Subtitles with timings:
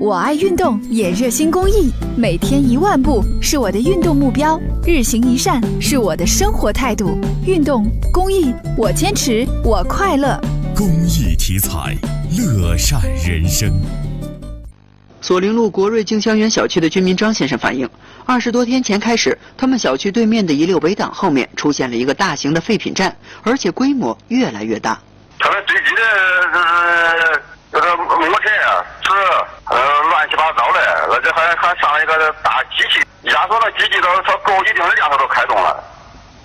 [0.00, 7.18] 我爱运动，也热心公益，每天一万步是我的运动目标，日行一善是我的生活态度。
[7.44, 10.40] 运动公益，我坚持，我快乐。
[10.76, 11.96] 公益题材，
[12.30, 13.72] 乐善人生。
[15.20, 17.88] 索林路国瑞静香园小区的居民张先生反映，
[18.24, 24.96] 二十多天前开始，他们小区对面的一溜围挡后面出现了一个大型的废品站，而且规模越来越大。
[25.40, 26.02] 他们堆积的
[27.20, 27.42] 是
[27.72, 28.04] 这个木
[28.44, 29.57] 材啊、纸，呃，乱七八糟
[31.28, 35.76] 的，而且还还上了一个大机器，压缩的机器都它够一定的量，它都开动了。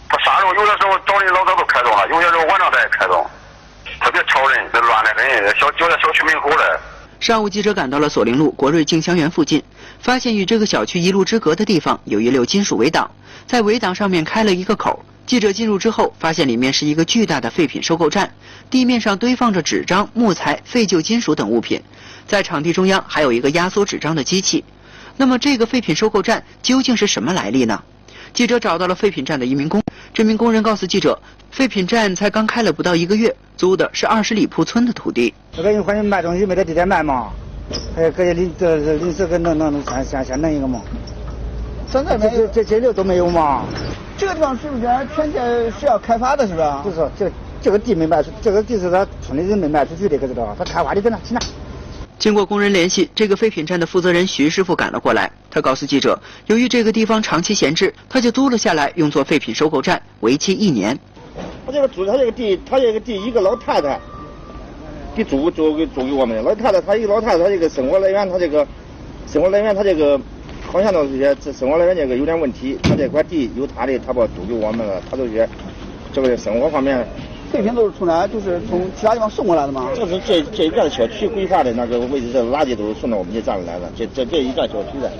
[0.10, 3.26] 它啥时候有的时候早晨老早都开动了，有些时候晚上才开动，
[4.02, 6.80] 特别吵人，这乱的很，小就在小区门口的。
[7.20, 9.64] 上午，记者赶到了索林路国瑞静香园附近，
[10.02, 13.10] 发现与这个小区一路之隔的地方有一溜金属围挡，
[13.48, 15.04] 在围挡上面开了一个口。
[15.26, 18.34] 记者进入之后，发现里面是一个巨大的废品收购站，
[18.70, 21.82] 地面上堆放着纸张、木材、废旧金属等物品，
[22.28, 24.64] 在场地中央还有一个压缩纸张的机器。
[25.16, 27.82] 那么，这个废品收购站究竟是什么来历呢？
[28.34, 29.82] 记者找到了废品站的一名工，
[30.14, 31.18] 这名工人告诉记者，
[31.52, 35.34] 废品站才刚开了不到一个月，租的是二十里铺村的土地。
[35.56, 37.30] 这个人反正卖东西没得地点卖嘛，
[37.96, 40.82] 还可以临这临时给弄弄弄先先先弄一个嘛。
[41.90, 43.66] 现在这这这这溜都没有嘛。
[44.24, 46.68] 这个地方是不是全天是要开发的，是不是？
[46.82, 47.30] 不是，这
[47.62, 50.56] 这个地没卖出，这个地是他村里人没卖出去的，可知道？
[50.58, 51.20] 他开发的在那？
[51.26, 51.42] 去哪？
[52.18, 55.30] 经过工人联系，这个废品站的负责人徐师傅赶了过来。
[55.52, 60.98] 他告诉记者，由于这个地方长期闲置，他就租了下来，用作废品收购站，为期一年。
[61.66, 64.00] 他这个租他这个地，他这个地一个老太太
[65.14, 66.42] 给租租给租给我们的。
[66.42, 68.66] 老太太她一个老太太，她这个生活来源，她这个
[69.28, 70.18] 生活来源，她这个
[70.74, 72.76] 好像都是些这生活来源这个有点问题。
[72.82, 75.00] 他这块地有他的，他把租给我们了。
[75.08, 75.48] 他都是
[76.12, 77.08] 这个生活方面。
[77.52, 78.26] 废品都是从哪？
[78.26, 79.92] 就是从其他地方送过来的吗？
[79.96, 83.88] 就是这这一片小区规划的那个位置，这垃圾都是送到我们这站里来的。
[83.96, 85.12] 这这这一片小区的。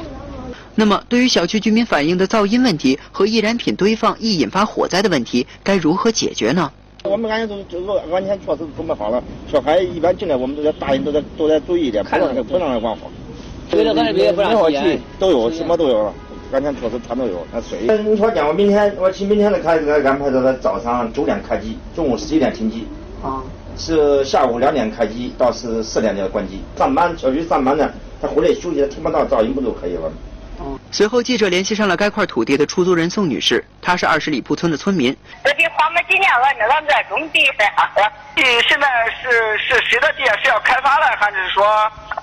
[0.74, 6.72] 那么，对于小区居民反映的噪音问题和易燃品堆放易引发火灾的问题，该如何解决呢？
[7.04, 12.82] 我们感觉都这个安全措施准备好了，小孩一般进来，我们都在大人都在都在注意一点，不让不让人
[13.70, 13.94] 这边
[14.36, 16.14] 不让灭火器都有，什么都有了。
[16.52, 17.80] 安全措施全都有，那水。
[18.06, 22.86] 你说讲，我明天我去明天的开始安排到他早上九点开机，中午十一点停机，
[23.24, 23.42] 啊，
[23.76, 26.60] 是下午两点开机到是四点就要关机。
[26.78, 27.90] 上班小区上班呢，
[28.22, 30.12] 他回来休息，他听不到噪音不就可以了？
[30.92, 35.16] 随后，记者联系上了该块土地的出租人宋女士，她是二十里铺村的村民。
[35.44, 37.72] 这地花没几年了，那个在种地噻。
[38.36, 38.88] 地现在
[39.22, 40.24] 是是谁的地？
[40.44, 41.66] 是要开发了，还是说，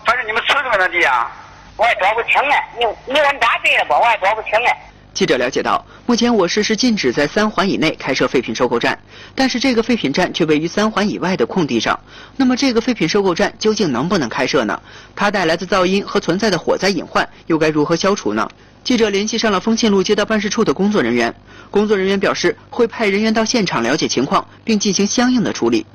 [0.04, 1.30] 反正你们村里面的地啊？
[1.76, 3.94] 我也搞不清哎，你你问大队的不？
[3.94, 4.76] 我也搞不清哎。
[5.12, 8.98] 记者了解到，目前我市是禁止在三环以内开设废品收购站，
[9.32, 11.96] 但是这个废品站却位于三环以外的空地上。
[12.36, 14.76] 那么这个废品收购站究竟能不能开设呢？
[15.14, 18.50] 它带来的噪音和存在的火灾隐患又该如何消除呢？
[18.82, 21.32] 记者联系上了丰庆路街道办事处的工作人员，
[21.70, 25.86] 工作人员表示会派人员到现场了解情况，并进行相应的处理。